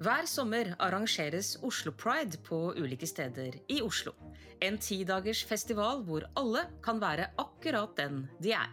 [0.00, 4.14] Hver sommer arrangeres Oslo Pride på ulike steder i Oslo.
[4.64, 8.72] En tidagers festival hvor alle kan være akkurat den de er.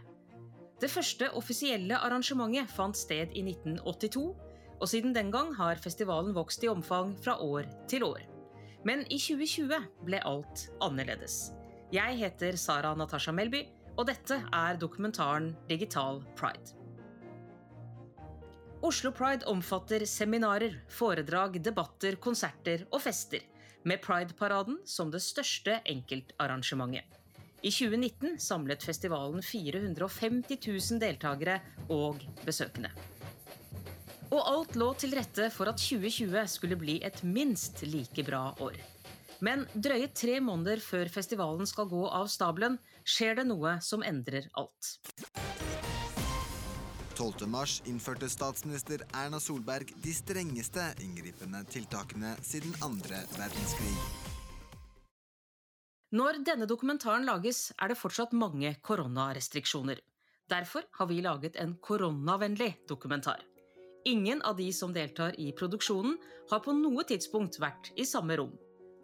[0.80, 4.24] Det første offisielle arrangementet fant sted i 1982,
[4.80, 8.24] og siden den gang har festivalen vokst i omfang fra år til år.
[8.88, 11.52] Men i 2020 ble alt annerledes.
[11.92, 13.66] Jeg heter Sara Natasha Melby,
[13.98, 16.77] og dette er dokumentaren Digital Pride.
[18.88, 23.42] Oslo Pride omfatter seminarer, foredrag, debatter, konserter og fester,
[23.84, 27.04] med Pride-paraden som det største enkeltarrangementet.
[27.68, 31.58] I 2019 samlet festivalen 450 000 deltakere
[31.92, 32.94] og besøkende.
[34.32, 38.80] Og alt lå til rette for at 2020 skulle bli et minst like bra år.
[39.44, 44.48] Men drøye tre måneder før festivalen skal gå av stabelen, skjer det noe som endrer
[44.56, 44.96] alt.
[47.18, 53.96] 12.3 innførte statsminister Erna Solberg de strengeste inngripende tiltakene siden andre verdenskrig.
[56.14, 60.00] Når denne dokumentaren lages, er det fortsatt mange koronarestriksjoner.
[60.48, 63.42] Derfor har vi laget en koronavennlig dokumentar.
[64.06, 66.16] Ingen av de som deltar i produksjonen,
[66.52, 68.54] har på noe tidspunkt vært i samme rom.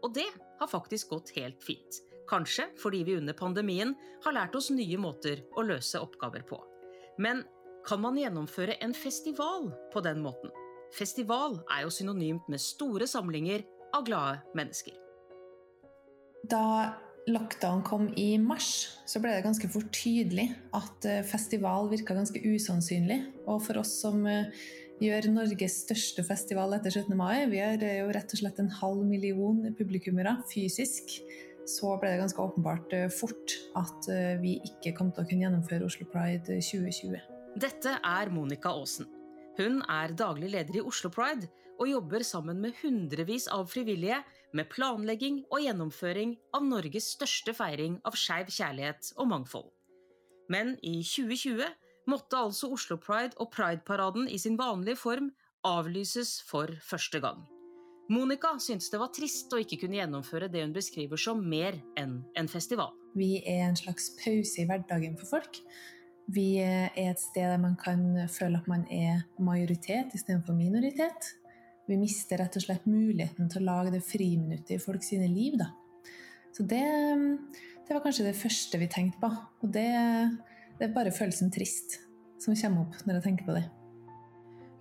[0.06, 0.30] Og det
[0.62, 2.00] har faktisk gått helt fint.
[2.30, 3.92] Kanskje fordi vi under pandemien
[4.24, 6.62] har lært oss nye måter å løse oppgaver på.
[7.20, 7.44] Men
[7.88, 10.52] kan man gjennomføre en festival på den måten.
[10.94, 13.64] Festival er jo synonymt med store samlinger
[13.96, 14.94] av glade mennesker.
[16.50, 16.64] Da
[17.28, 22.42] lockdown kom i mars, så ble det ganske fort tydelig at eh, festival virka ganske
[22.44, 23.22] usannsynlig.
[23.48, 24.52] Og for oss som eh,
[25.04, 27.16] gjør Norges største festival etter 17.
[27.18, 31.18] mai, vi er jo rett og slett en halv million publikummere fysisk,
[31.70, 34.12] så ble det ganske åpenbart eh, fort at
[34.44, 37.33] vi ikke kom til å kunne gjennomføre Oslo Pride 2020.
[37.54, 39.06] Dette er Monica Aasen.
[39.60, 41.46] Hun er daglig leder i Oslo Pride
[41.78, 44.18] og jobber sammen med hundrevis av frivillige
[44.58, 49.70] med planlegging og gjennomføring av Norges største feiring av skeiv kjærlighet og mangfold.
[50.50, 51.70] Men i 2020
[52.10, 55.30] måtte altså Oslo Pride og Pride-paraden i sin vanlige form
[55.64, 57.46] avlyses for første gang.
[58.10, 62.24] Monica syntes det var trist å ikke kunne gjennomføre det hun beskriver som mer enn
[62.34, 62.98] en festival.
[63.14, 65.62] Vi er en slags pause i hverdagen for folk.
[66.32, 71.34] Vi er et sted der man kan føle at man er majoritet istedenfor minoritet.
[71.88, 75.58] Vi mister rett og slett muligheten til å lage det friminuttet i folks liv.
[75.60, 75.74] Da.
[76.56, 76.84] Så det,
[77.84, 79.32] det, var kanskje det første vi tenkte på.
[79.66, 79.90] Og det,
[80.80, 82.00] det er bare følelsen trist
[82.40, 83.66] som kommer opp når jeg tenker på det.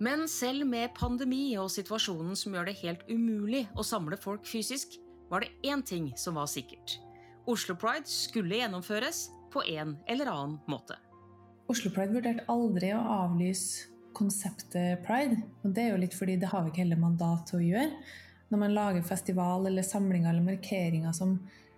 [0.03, 4.97] Men selv med pandemi og situasjonen som gjør det helt umulig å samle folk fysisk,
[5.31, 6.97] var det én ting som var sikkert.
[7.49, 10.97] Oslo Pride skulle gjennomføres på en eller annen måte.
[11.71, 15.39] Oslo Pride vurderte aldri å avlyse konseptet pride.
[15.63, 18.01] Og det er jo litt fordi det har vi ikke heller mandat til å gjøre.
[18.51, 21.37] Når man lager festival eller samlinger eller markeringer som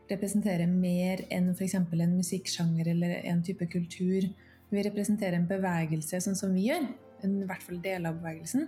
[0.10, 1.78] representerer mer enn f.eks.
[1.78, 4.28] en musikksjanger eller en type kultur,
[4.70, 6.90] vi representerer en bevegelse sånn som vi gjør,
[7.24, 8.68] i hvert fall deler av bevegelsen,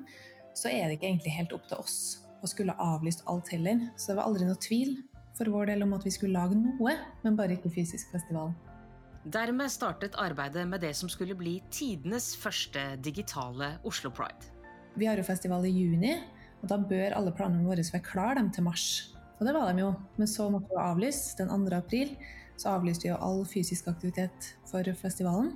[0.57, 1.97] så er det ikke egentlig helt opp til oss
[2.41, 3.81] å skulle avlyst alt heller.
[3.97, 4.95] Så det var aldri noe tvil
[5.37, 6.95] for vår del om at vi skulle lage noe,
[7.25, 8.53] men bare ikke fysisk festival.
[9.27, 14.53] Dermed startet arbeidet med det som skulle bli tidenes første digitale Oslo Pride.
[14.95, 16.13] Vi har jo festival i juni,
[16.61, 18.85] og da bør alle planene våre være klare til mars.
[19.35, 21.35] Og det var de jo, men så måtte vi avlyse.
[21.41, 21.75] Den 2.
[21.75, 22.13] april
[22.55, 25.51] så avlyste vi jo all fysisk aktivitet for festivalen.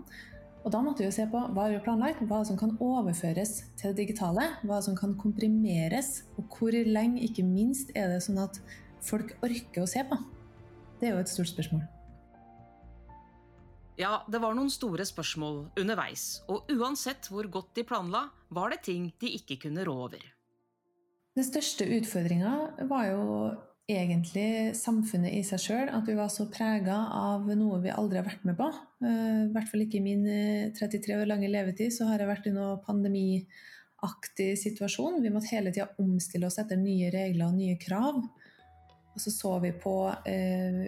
[0.66, 3.62] Og da måtte vi jo se på hva vi har planlagt, hva som kan overføres
[3.80, 4.50] til det digitale.
[4.68, 8.60] Hva som kan komprimeres, og hvor lenge, ikke minst, er det sånn at
[9.00, 10.20] folk orker å se på.
[11.00, 11.88] Det er jo et stort spørsmål.
[14.00, 18.84] Ja, det var noen store spørsmål underveis, og uansett hvor godt de planla, var det
[18.88, 20.24] ting de ikke kunne rå over.
[21.36, 22.54] Den største utfordringa
[22.90, 23.26] var jo
[23.92, 25.92] egentlig samfunnet i seg sjøl.
[25.94, 28.68] At vi var så prega av noe vi aldri har vært med på.
[29.04, 30.26] Eh, I hvert fall ikke i min
[30.78, 35.22] 33 eh, år lange levetid så har jeg vært i noe pandemiaktig situasjon.
[35.24, 38.22] Vi måtte hele tida omstille oss etter nye regler og nye krav.
[39.12, 39.96] Og så så vi på
[40.30, 40.84] eh,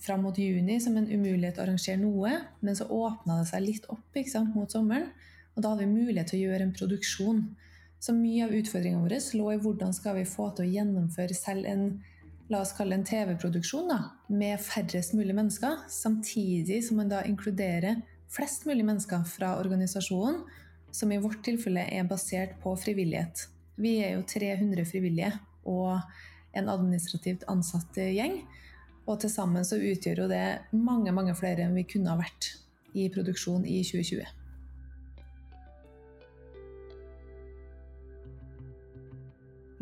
[0.00, 3.86] fram mot juni som en umulighet å arrangere noe, men så åpna det seg litt
[3.92, 5.10] opp sant, mot sommeren.
[5.54, 7.44] Og da hadde vi mulighet til å gjøre en produksjon.
[8.02, 11.68] Så mye av utfordringa vår lå i hvordan skal vi få til å gjennomføre selv
[11.70, 11.86] en
[12.52, 13.92] la oss kalle en TV-produksjon
[14.28, 18.02] med færrest mulig mennesker, samtidig som man da inkluderer
[18.34, 20.42] flest mulig mennesker fra organisasjonen,
[20.94, 23.48] som i vårt tilfelle er basert på frivillighet.
[23.80, 25.32] Vi er jo 300 frivillige
[25.66, 25.96] og
[26.54, 28.42] en administrativt ansatt gjeng.
[29.04, 32.54] Og til sammen så utgjør jo det mange, mange flere enn vi kunne ha vært
[32.96, 34.24] i produksjon i 2020.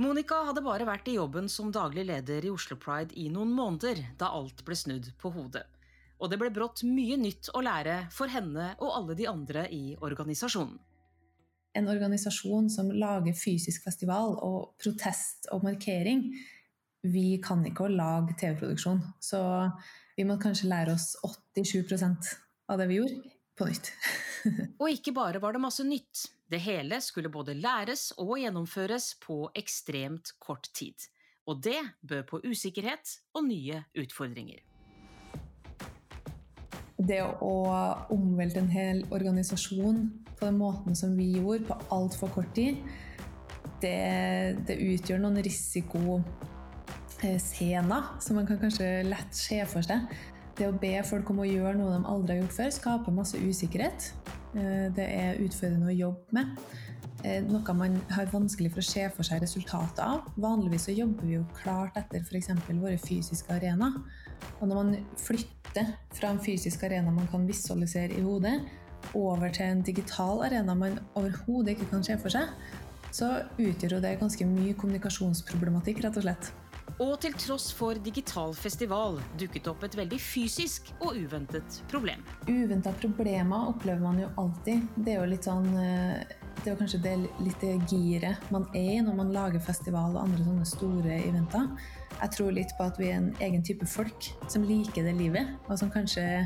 [0.03, 4.01] Monica hadde bare vært i jobben som daglig leder i Oslo Pride i noen måneder
[4.19, 5.63] da alt ble snudd på hodet.
[6.19, 9.93] Og det ble brått mye nytt å lære for henne og alle de andre i
[10.01, 10.81] organisasjonen.
[11.79, 16.27] En organisasjon som lager fysisk festival og protest og markering,
[17.03, 19.01] vi kan ikke å lage TV-produksjon.
[19.23, 19.41] Så
[20.17, 22.31] vi må kanskje lære oss 87%
[22.71, 23.91] av det vi gjorde, på nytt.
[24.81, 26.27] og ikke bare var det masse nytt.
[26.53, 31.09] Det hele skulle både læres og gjennomføres på ekstremt kort tid.
[31.49, 34.61] Og det bød på usikkerhet og nye utfordringer.
[37.03, 37.55] Det å
[38.15, 40.05] omvelte en hel organisasjon
[40.37, 42.79] på den måten som vi gjorde, på altfor kort tid,
[43.83, 43.97] det,
[44.69, 45.41] det utgjør noen
[47.23, 50.07] risikoscener som man kan kanskje lett se for seg.
[50.59, 53.39] Det å be folk om å gjøre noe de aldri har gjort før, skaper masse
[53.41, 54.13] usikkerhet.
[54.55, 56.59] Eh, det er utfordrende å jobbe med.
[57.25, 60.29] Eh, noe man har vanskelig for å se for seg resultatet av.
[60.37, 62.51] Vanligvis så jobber vi jo klart etter f.eks.
[62.69, 63.97] våre fysiske arenaer.
[64.61, 68.61] Og når man flytter fra en fysisk arena man kan visualisere i hodet,
[69.19, 72.51] over til en digital arena man overhodet ikke kan se for seg,
[73.13, 76.53] så utgjør jo det ganske mye kommunikasjonsproblematikk, rett og slett.
[77.01, 82.21] Og til tross for digital festival dukket opp et veldig fysisk og uventet problem.
[82.49, 84.85] Uventa problemer opplever man jo alltid.
[84.97, 89.01] Det er jo litt sånn eh, det er kanskje det litt giret man er i
[89.03, 91.71] når man lager festival og andre sånne store eventer.
[92.21, 95.57] Jeg tror litt på at vi er en egen type folk som liker det livet,
[95.67, 96.45] og som kanskje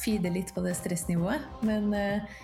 [0.00, 1.44] feeder litt på det stressnivået.
[1.66, 2.38] Men uh,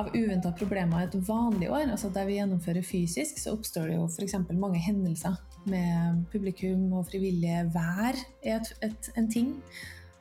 [0.00, 4.06] av uventa problemer et vanlig år, altså der vi gjennomfører fysisk, så oppstår det jo
[4.08, 4.38] f.eks.
[4.54, 5.36] mange hendelser
[5.68, 9.54] med publikum og frivillige vær er et, et, en ting.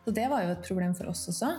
[0.06, 1.54] Så det var jo et problem for oss også.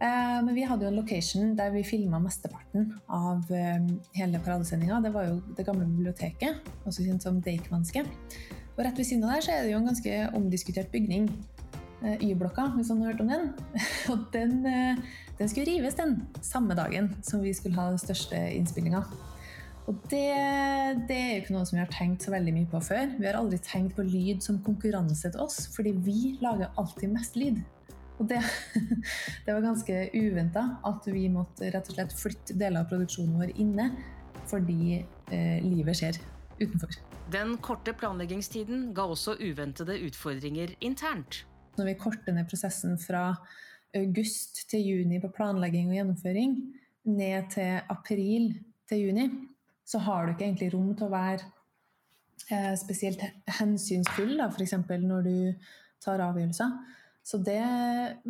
[0.00, 3.82] Eh, men vi hadde jo en location der vi filma mesteparten av eh,
[4.16, 5.02] hele paradesendinga.
[5.04, 8.06] Det var jo det gamle biblioteket, også kjent som Deichmanske.
[8.76, 11.28] Og rett ved siden av der så er det jo en ganske omdiskutert bygning.
[12.00, 13.50] Eh, Y-blokka, hvis noen har hørt om den.
[14.14, 14.62] Og den,
[15.36, 19.04] den skulle rives den samme dagen som vi skulle ha den største innspillinga.
[19.88, 20.28] Og det,
[21.08, 23.14] det, er jo ikke noe som vi har tenkt så veldig mye på før.
[23.16, 27.38] Vi har aldri tenkt på lyd som konkurranse til oss, fordi vi lager alltid mest
[27.40, 27.60] lyd.
[28.20, 28.40] Og det,
[29.46, 33.54] det var ganske uventa at vi måtte rett og slett flytte deler av produksjonen vår
[33.60, 33.90] inne
[34.50, 34.98] fordi
[35.30, 36.18] eh, livet skjer
[36.58, 36.96] utenfor.
[37.30, 41.44] Den korte planleggingstiden ga også uventede utfordringer internt.
[41.78, 43.28] Når vi korter ned prosessen fra
[43.96, 46.56] august til juni på planlegging og gjennomføring,
[47.10, 48.50] ned til april
[48.90, 49.28] til juni,
[49.90, 51.42] så har du ikke egentlig rom til å være
[52.54, 53.22] eh, spesielt
[53.58, 54.76] hensynsfull, f.eks.
[55.02, 55.36] når du
[56.02, 56.78] tar avgjørelser.
[57.26, 57.60] Så det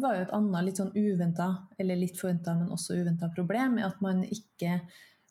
[0.03, 3.91] var jo et annet litt sånn uventa, eller litt forventa, men også uventa problem, er
[3.91, 4.81] at man ikke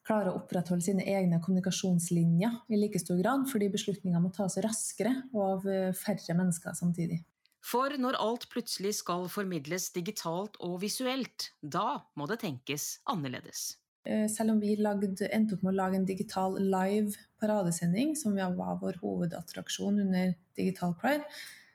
[0.08, 5.12] klarer å opprettholde sine egne kommunikasjonslinjer i like stor grad, fordi beslutninger må tas raskere
[5.34, 7.20] og av eh, færre mennesker samtidig.
[7.66, 13.74] For når alt plutselig skal formidles digitalt og visuelt, da må det tenkes annerledes.
[14.08, 18.36] Eh, selv om vi lagde, endte opp med å lage en digital live paradesending, som
[18.36, 21.26] var vår hovedattraksjon under Digital Pride,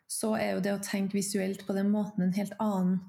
[0.09, 3.00] så er jo det å tenke visuelt på den måten en helt annen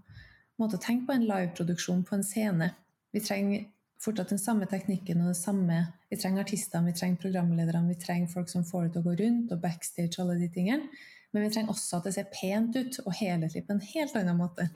[0.60, 2.70] måte å tenke på en liveproduksjon på en scene.
[3.16, 3.66] Vi trenger
[4.04, 8.30] fortsatt den samme teknikken og det samme Vi trenger artistene, vi trenger programlederne, vi trenger
[8.32, 10.88] folk som får det til å gå rundt, og backstage, alle de tingene.
[11.34, 14.38] Men vi trenger også at det ser pent ut og helhetlig på en helt annen
[14.40, 14.70] måte.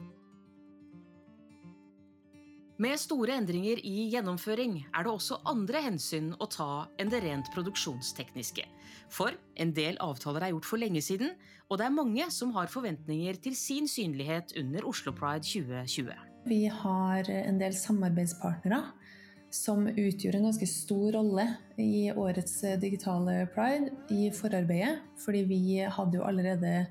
[2.80, 7.50] Med store endringer i gjennomføring er det også andre hensyn å ta enn det rent
[7.52, 8.64] produksjonstekniske.
[9.12, 11.34] For en del avtaler er gjort for lenge siden,
[11.68, 16.14] og det er mange som har forventninger til sin synlighet under Oslo Pride 2020.
[16.48, 18.80] Vi har en del samarbeidspartnere
[19.52, 21.50] som utgjør en ganske stor rolle
[21.84, 25.04] i årets digitale pride i forarbeidet.
[25.20, 26.88] Fordi vi hadde jo allerede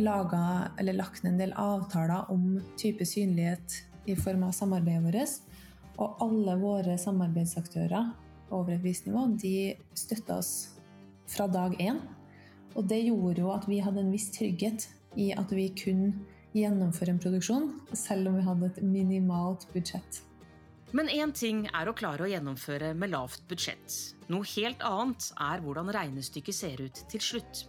[0.00, 5.38] laget, lagt en del avtaler om type synlighet i form av samarbeidet vårt.
[6.00, 8.12] Og alle våre samarbeidsaktører
[8.50, 10.52] over et visst nivå, de støtta oss
[11.30, 12.00] fra dag én.
[12.74, 14.88] Og det gjorde jo at vi hadde en viss trygghet
[15.18, 16.14] i at vi kunne
[16.56, 20.22] gjennomføre en produksjon, selv om vi hadde et minimalt budsjett.
[20.90, 24.16] Men én ting er å klare å gjennomføre med lavt budsjett.
[24.30, 27.64] Noe helt annet er hvordan regnestykket ser ut til slutt.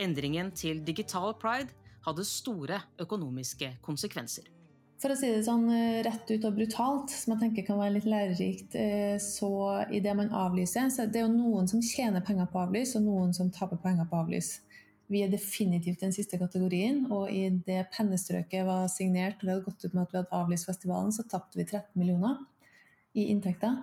[0.00, 1.72] Endringen til Digital Pride
[2.06, 4.48] hadde store økonomiske konsekvenser.
[4.96, 7.98] For å si det sånn eh, rett ut og brutalt, som jeg tenker kan være
[7.98, 9.50] litt lærerikt, eh, så
[9.92, 13.04] i det man avlyser så Det er jo noen som tjener penger på avlys, og
[13.04, 14.54] noen som taper penger på avlys.
[15.12, 19.66] Vi er definitivt den siste kategorien, og i det pennestrøket var signert og det hadde
[19.68, 22.40] gått ut med at vi hadde avlyst festivalen, så tapte vi 13 millioner
[23.14, 23.76] i inntekter.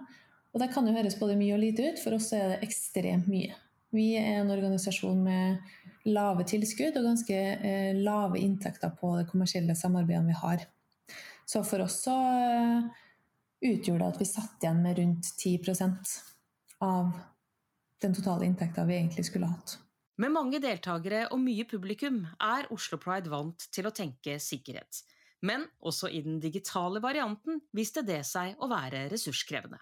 [0.53, 3.29] Og det kan jo høres både mye og lite ut, for oss er det ekstremt
[3.29, 3.53] mye.
[3.93, 9.77] Vi er en organisasjon med lave tilskudd og ganske eh, lave inntekter på de kommersielle
[9.77, 10.65] samarbeidene vi har.
[11.45, 12.89] Så for oss så eh,
[13.69, 16.13] utgjorde det at vi satt igjen med rundt 10%
[16.83, 17.13] av
[18.03, 19.77] den totale inntekta vi egentlig skulle hatt.
[20.21, 25.01] Med mange deltakere og mye publikum er Oslo Pride vant til å tenke sikkerhet.
[25.43, 29.79] Men også i den digitale varianten viste det seg å være ressurskrevende.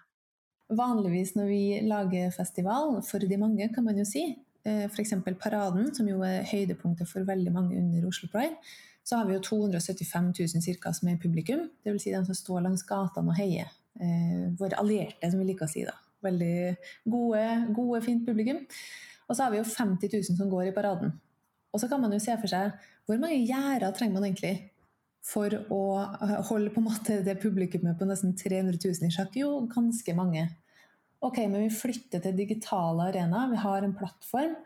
[0.72, 4.24] Vanligvis når vi lager festival, for de mange kan man jo si,
[4.64, 5.12] eh, f.eks.
[5.42, 8.56] Paraden, som jo er høydepunktet for veldig mange under Oslo Pride,
[9.02, 11.66] så har vi jo 275 000 cirka som er publikum.
[11.84, 12.04] Dvs.
[12.04, 13.70] Si de som står langs gatene og heier.
[14.00, 15.84] Eh, våre allierte, som vi liker å si.
[15.88, 15.96] da.
[16.22, 16.54] Veldig
[17.10, 17.44] gode,
[17.74, 18.62] gode, fint publikum.
[19.26, 21.14] Og så har vi jo 50 000 som går i paraden.
[21.72, 22.76] Og så kan man jo se for seg
[23.08, 24.70] hvor mange gjerder trenger man egentlig
[25.22, 25.82] for å
[26.48, 29.38] holde på en måte det publikummet på nesten 300 000 i sjakk?
[29.38, 30.48] Jo, ganske mange.
[31.22, 33.50] Ok, men vi flytter til digitale arenaer.
[33.52, 34.56] Vi har en plattform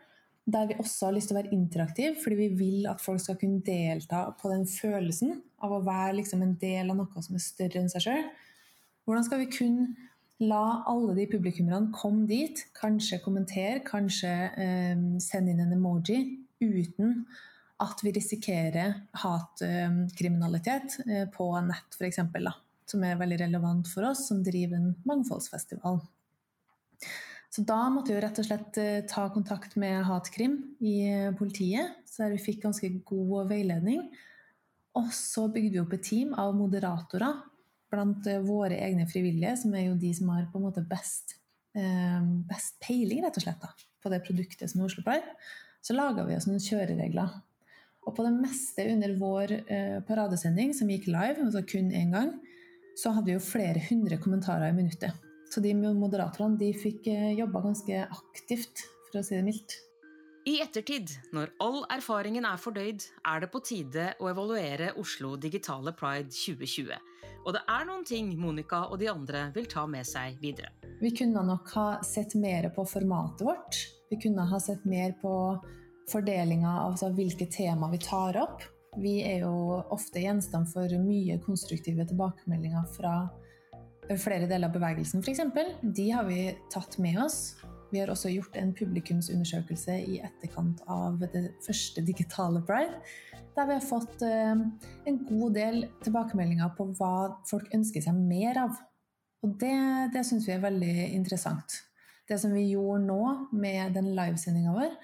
[0.47, 3.37] der vi også har lyst til å være interaktive, fordi vi vil at folk skal
[3.39, 7.43] kunne delta på den følelsen av å være liksom en del av noe som er
[7.43, 8.29] større enn seg sjøl.
[9.07, 15.49] Hvordan skal vi kunne La alle de publikummerne komme dit, kanskje kommentere, kanskje eh, sende
[15.49, 16.19] inn en emoji,
[16.61, 17.23] uten
[17.81, 22.21] at vi risikerer hatkriminalitet eh, på nett, f.eks.,
[22.87, 26.03] som er veldig relevant for oss som driver en mangfoldsfestival.
[27.49, 31.95] Så da måtte vi rett og slett eh, ta kontakt med Hatkrim i eh, politiet,
[32.05, 34.03] så der vi fikk ganske god veiledning.
[34.97, 37.39] Og så bygde vi opp et team av moderatorer
[37.93, 41.37] blant eh, våre egne frivillige, som er jo de som har på en måte best,
[41.77, 43.67] best peiling rett og slett da,
[44.01, 45.35] på det produktet som er Oslo Pride,
[45.85, 47.35] så laga vi oss noen kjøreregler.
[48.07, 49.53] Og på det meste under vår
[50.07, 52.31] paradesending, som gikk live, altså kun én gang,
[52.97, 55.26] så hadde vi jo flere hundre kommentarer i minuttet.
[55.51, 59.77] Så de moderatorene de fikk eh, jobba ganske aktivt, for å si det mildt.
[60.47, 65.91] I ettertid, når all erfaringen er fordøyd, er det på tide å evaluere Oslo Digitale
[65.91, 66.93] Pride 2020.
[67.43, 70.71] Og det er noen ting Monica og de andre vil ta med seg videre.
[71.01, 73.81] Vi kunne nok ha sett mer på formatet vårt.
[74.07, 75.33] Vi kunne ha sett mer på
[76.11, 78.63] fordelinga av altså, hvilke tema vi tar opp.
[78.97, 83.17] Vi er jo ofte gjenstand for mye konstruktive tilbakemeldinger fra
[84.15, 85.41] flere deler av bevegelsen, f.eks.
[85.83, 86.41] De har vi
[86.73, 87.57] tatt med oss.
[87.91, 92.99] Vi har også gjort en publikumsundersøkelse i etterkant av det første digitale Pride,
[93.55, 94.55] der vi har fått eh,
[95.07, 97.13] en god del tilbakemeldinger på hva
[97.49, 98.79] folk ønsker seg mer av.
[99.45, 99.75] Og det,
[100.13, 101.79] det syns vi er veldig interessant.
[102.27, 103.21] Det som vi gjorde nå
[103.55, 104.97] med den livesendinga vår,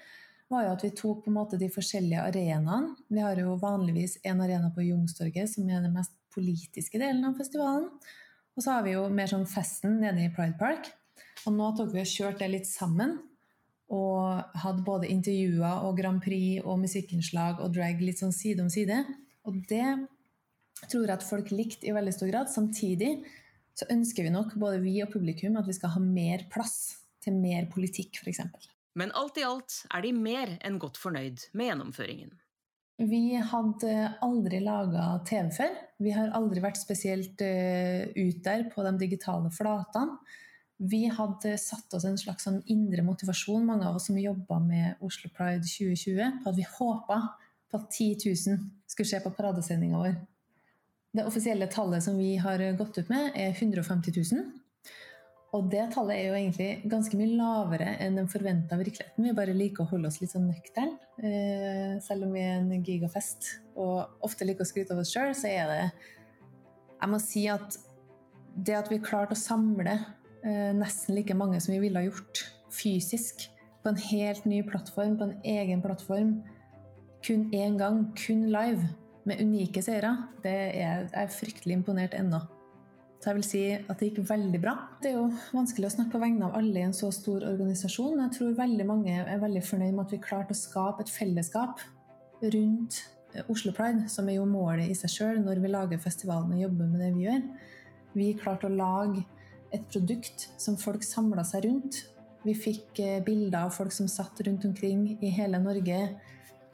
[0.52, 2.92] var jo at vi tok på en måte de forskjellige arenaene.
[3.08, 7.38] Vi har jo vanligvis en arena på Youngstorget, som er den mest politiske delen av
[7.40, 7.88] festivalen.
[8.54, 10.90] Og så har vi jo mer sånn festen nede i Pride Park.
[11.44, 13.16] Og nå tok vi og kjørte det litt sammen.
[13.94, 18.70] Og hadde både intervjuer og Grand Prix og musikkinnslag og drag litt sånn side om
[18.72, 19.02] side.
[19.44, 19.86] Og det
[20.88, 22.52] tror jeg at folk likte i veldig stor grad.
[22.52, 23.16] Samtidig
[23.74, 27.36] så ønsker vi nok, både vi og publikum, at vi skal ha mer plass til
[27.40, 28.40] mer politikk, f.eks.
[28.94, 32.34] Men alt i alt er de mer enn godt fornøyd med gjennomføringen.
[33.02, 35.72] Vi hadde aldri laga TV før.
[35.98, 40.20] Vi har aldri vært spesielt uh, ut der på de digitale flatene.
[40.78, 45.02] Vi hadde satt oss en slags sånn indre motivasjon, mange av oss som jobba med
[45.06, 47.18] Oslo Pride 2020, på at vi håpa
[47.70, 48.58] på at 10 000
[48.90, 50.16] skulle se på paradesendinga vår.
[51.14, 54.50] Det offisielle tallet som vi har gått ut med, er 150 000.
[55.54, 59.22] Og det tallet er jo egentlig ganske mye lavere enn den forventa virkeligheten.
[59.22, 60.96] Vi bare liker å holde oss litt sånn nøktern.
[61.22, 65.30] Eh, selv om vi er en gigafest og ofte liker å skryte av oss sjøl,
[65.38, 67.78] så er det Jeg må si at
[68.54, 69.98] det at vi klarte å samle
[70.44, 72.42] Eh, nesten like mange som vi ville ha gjort
[72.72, 73.46] fysisk.
[73.82, 76.42] På en helt ny plattform, på en egen plattform.
[77.24, 78.88] Kun én gang, kun live,
[79.24, 80.12] med unike seere.
[80.44, 82.42] Det er, jeg er fryktelig imponert ennå.
[83.24, 84.74] Så jeg vil si at det gikk veldig bra.
[85.00, 88.18] Det er jo vanskelig å snakke på vegne av alle i en så stor organisasjon.
[88.20, 91.80] Jeg tror veldig mange er veldig fornøyd med at vi klarte å skape et fellesskap
[92.42, 92.98] rundt
[93.32, 96.60] eh, Oslo Pride, som er jo målet i seg sjøl når vi lager festivalen og
[96.66, 97.40] jobber med det vi gjør.
[98.12, 99.24] Vi klarte å lage
[99.72, 102.04] et produkt som folk samla seg rundt.
[102.44, 106.02] Vi fikk eh, bilder av folk som satt rundt omkring i hele Norge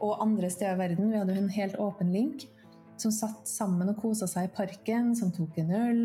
[0.03, 1.15] og andre steder i verden.
[1.15, 2.51] Vi hadde en helt åpen link.
[3.01, 6.01] Som satt sammen og kosa seg i parken, som tok en øl,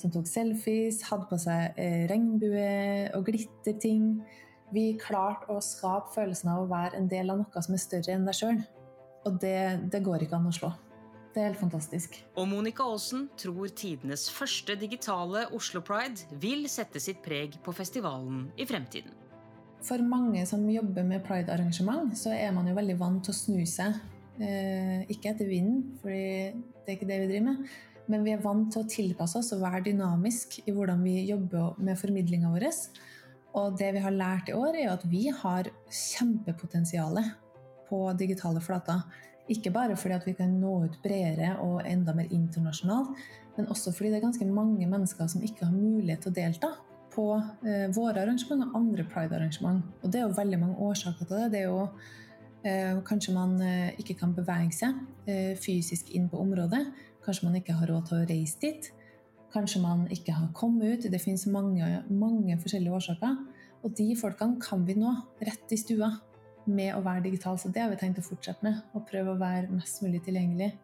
[0.00, 4.14] som tok selfies, hadde på seg eh, regnbue og glitterting.
[4.72, 8.14] Vi klarte å skape følelsen av å være en del av noe som er større
[8.14, 8.62] enn deg sjøl.
[9.28, 9.58] Og det,
[9.92, 10.70] det går ikke an å slå.
[11.30, 12.16] Det er helt fantastisk.
[12.34, 18.48] Og Monica Aasen tror tidenes første digitale Oslo Pride vil sette sitt preg på festivalen
[18.58, 19.12] i fremtiden.
[19.80, 23.62] for mange som jobber med pride-arrangement, så er man jo veldig vant til å snu
[23.64, 23.94] seg.
[24.40, 27.72] Eh, ikke etter vinden, for det er ikke det vi driver med.
[28.10, 31.76] Men vi er vant til å tilpasse oss og være dynamisk i hvordan vi jobber
[31.78, 32.66] med formidlinga vår.
[33.60, 37.20] Og det vi har lært i år, er at vi har kjempepotensial
[37.90, 39.02] på digitale flater.
[39.50, 43.16] Ikke bare fordi vi kan nå ut bredere og enda mer internasjonalt,
[43.56, 46.70] men også fordi det er ganske mange mennesker som ikke har mulighet til å delta
[47.10, 47.26] på
[47.66, 49.82] eh, våre arrangement og andre pride-arrangement.
[50.00, 51.48] Og det er jo veldig mange årsaker til det.
[51.56, 51.88] Det er jo
[52.62, 56.82] Kanskje man eh, ikke kan bevege seg eh, fysisk inn på området.
[57.24, 58.90] Kanskje man ikke har råd til å reise dit.
[59.54, 61.08] Kanskje man ikke har kommet ut.
[61.10, 63.38] Det finnes mange, mange forskjellige årsaker.
[63.80, 66.12] Og de folkene kan vi nå rett i stua
[66.68, 67.56] med å være digital.
[67.58, 68.82] Så det har vi tenkt å fortsette med.
[68.94, 70.74] Og prøve å være mest mulig tilgjengelig.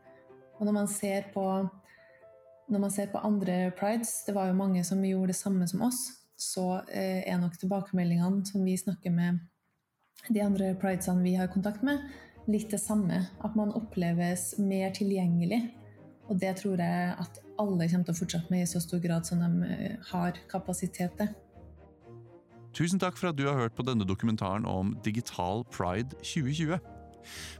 [0.57, 1.45] Og når man ser på
[2.67, 6.01] man ser på andre prides, det var jo mange som gjorde det samme som oss,
[6.35, 9.39] så eh, er nok tilbakemeldingene som vi snakker med
[10.29, 12.03] de andre pridesene vi har kontakt med,
[12.51, 13.25] litt det samme.
[13.45, 15.63] At man oppleves mer tilgjengelig.
[16.27, 19.29] Og det tror jeg at alle kommer til å fortsette med i så stor grad
[19.29, 21.31] som de eh, har kapasitet til.
[22.77, 26.77] Tusen takk for at du har hørt på denne dokumentaren om Digital Pride 2020.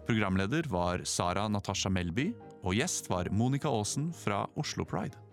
[0.07, 2.33] Programleder var Sara Natasha Melby,
[2.67, 5.26] og gjest var Monica Aasen fra Oslo Pride.